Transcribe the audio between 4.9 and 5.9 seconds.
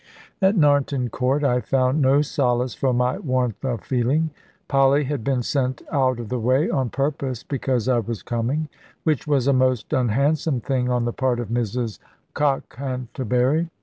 had been sent